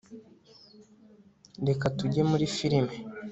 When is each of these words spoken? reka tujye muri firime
reka 1.67 1.85
tujye 1.97 2.21
muri 2.31 2.45
firime 2.55 2.93